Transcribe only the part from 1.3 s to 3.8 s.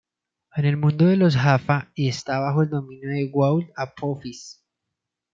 Jaffa y está bajo el dominio del Goa'uld